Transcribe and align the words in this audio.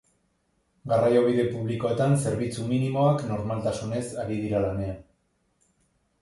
Garraio-bide 0.93 1.43
publikoetan 1.51 2.15
zerbitzu 2.23 2.65
minimoak 2.71 3.21
normaltasunez 3.33 4.03
ari 4.25 4.41
dira 4.47 4.63
lanean. 4.65 4.99